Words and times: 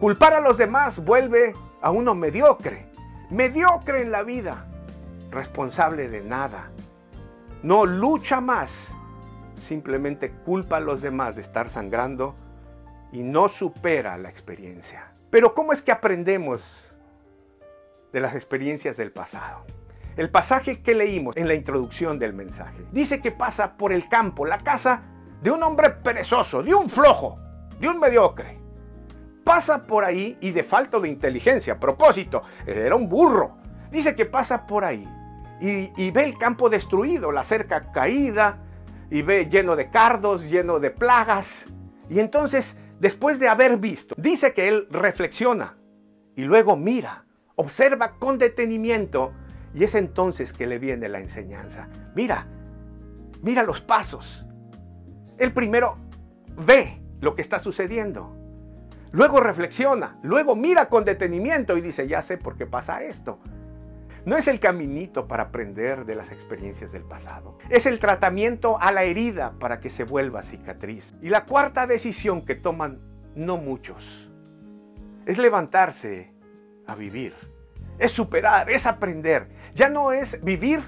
Culpar 0.00 0.34
a 0.34 0.40
los 0.40 0.58
demás 0.58 1.04
vuelve 1.04 1.54
a 1.80 1.90
uno 1.90 2.14
mediocre, 2.14 2.86
mediocre 3.30 4.02
en 4.02 4.10
la 4.10 4.22
vida, 4.22 4.66
responsable 5.30 6.08
de 6.08 6.22
nada. 6.22 6.70
No 7.62 7.86
lucha 7.86 8.40
más, 8.40 8.94
simplemente 9.60 10.30
culpa 10.30 10.76
a 10.76 10.80
los 10.80 11.00
demás 11.00 11.36
de 11.36 11.42
estar 11.42 11.70
sangrando 11.70 12.34
y 13.12 13.22
no 13.22 13.48
supera 13.48 14.16
la 14.18 14.28
experiencia. 14.28 15.12
Pero 15.30 15.54
¿cómo 15.54 15.72
es 15.72 15.82
que 15.82 15.92
aprendemos 15.92 16.90
de 18.12 18.20
las 18.20 18.34
experiencias 18.34 18.96
del 18.96 19.12
pasado? 19.12 19.64
El 20.16 20.30
pasaje 20.30 20.82
que 20.82 20.94
leímos 20.94 21.36
en 21.36 21.46
la 21.46 21.54
introducción 21.54 22.18
del 22.18 22.32
mensaje 22.32 22.84
dice 22.90 23.20
que 23.20 23.32
pasa 23.32 23.76
por 23.76 23.92
el 23.92 24.08
campo, 24.08 24.46
la 24.46 24.58
casa 24.58 25.02
de 25.42 25.50
un 25.50 25.62
hombre 25.62 25.90
perezoso, 25.90 26.62
de 26.62 26.74
un 26.74 26.88
flojo, 26.88 27.38
de 27.78 27.88
un 27.88 28.00
mediocre. 28.00 28.55
Pasa 29.46 29.86
por 29.86 30.02
ahí 30.02 30.36
y 30.40 30.50
de 30.50 30.64
falta 30.64 30.98
de 30.98 31.08
inteligencia, 31.08 31.74
a 31.74 31.78
propósito, 31.78 32.42
era 32.66 32.96
un 32.96 33.08
burro. 33.08 33.58
Dice 33.92 34.16
que 34.16 34.26
pasa 34.26 34.66
por 34.66 34.84
ahí 34.84 35.06
y, 35.60 35.92
y 35.96 36.10
ve 36.10 36.24
el 36.24 36.36
campo 36.36 36.68
destruido, 36.68 37.30
la 37.30 37.44
cerca 37.44 37.92
caída, 37.92 38.58
y 39.08 39.22
ve 39.22 39.48
lleno 39.48 39.76
de 39.76 39.88
cardos, 39.88 40.50
lleno 40.50 40.80
de 40.80 40.90
plagas. 40.90 41.64
Y 42.10 42.18
entonces, 42.18 42.76
después 42.98 43.38
de 43.38 43.46
haber 43.46 43.76
visto, 43.76 44.16
dice 44.18 44.52
que 44.52 44.66
él 44.66 44.88
reflexiona 44.90 45.76
y 46.34 46.42
luego 46.42 46.76
mira, 46.76 47.24
observa 47.54 48.18
con 48.18 48.38
detenimiento 48.38 49.32
y 49.74 49.84
es 49.84 49.94
entonces 49.94 50.52
que 50.52 50.66
le 50.66 50.80
viene 50.80 51.08
la 51.08 51.20
enseñanza. 51.20 51.88
Mira, 52.16 52.48
mira 53.42 53.62
los 53.62 53.80
pasos. 53.80 54.44
El 55.38 55.52
primero 55.52 55.98
ve 56.56 57.00
lo 57.20 57.36
que 57.36 57.42
está 57.42 57.60
sucediendo. 57.60 58.36
Luego 59.16 59.40
reflexiona, 59.40 60.18
luego 60.22 60.54
mira 60.54 60.88
con 60.88 61.04
detenimiento 61.04 61.76
y 61.76 61.80
dice, 61.80 62.06
ya 62.06 62.22
sé 62.22 62.36
por 62.36 62.56
qué 62.56 62.66
pasa 62.66 63.02
esto. 63.02 63.40
No 64.26 64.36
es 64.36 64.46
el 64.46 64.60
caminito 64.60 65.26
para 65.26 65.44
aprender 65.44 66.04
de 66.04 66.14
las 66.14 66.30
experiencias 66.30 66.92
del 66.92 67.02
pasado. 67.02 67.58
Es 67.70 67.86
el 67.86 67.98
tratamiento 67.98 68.78
a 68.80 68.92
la 68.92 69.04
herida 69.04 69.54
para 69.58 69.80
que 69.80 69.88
se 69.88 70.04
vuelva 70.04 70.42
cicatriz. 70.42 71.14
Y 71.22 71.30
la 71.30 71.46
cuarta 71.46 71.86
decisión 71.86 72.44
que 72.44 72.56
toman 72.56 73.00
no 73.34 73.56
muchos 73.56 74.30
es 75.24 75.38
levantarse 75.38 76.32
a 76.86 76.94
vivir 76.94 77.34
es 77.98 78.12
superar, 78.12 78.70
es 78.70 78.86
aprender. 78.86 79.48
Ya 79.74 79.88
no 79.88 80.12
es 80.12 80.42
vivir 80.42 80.82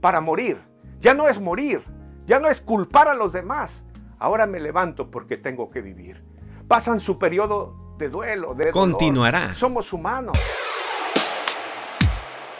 para 0.00 0.20
morir, 0.20 0.58
ya 1.00 1.14
no 1.14 1.28
es 1.28 1.40
morir, 1.40 1.82
ya 2.26 2.40
no 2.40 2.48
es 2.48 2.60
culpar 2.60 3.08
a 3.08 3.14
los 3.14 3.32
demás. 3.32 3.84
Ahora 4.18 4.46
me 4.46 4.60
levanto 4.60 5.10
porque 5.10 5.36
tengo 5.36 5.70
que 5.70 5.80
vivir. 5.80 6.22
Pasan 6.68 7.00
su 7.00 7.18
periodo 7.18 7.74
de 7.96 8.10
duelo, 8.10 8.54
de 8.54 8.70
Continuará. 8.70 9.54
Somos 9.54 9.90
humanos. 9.94 10.38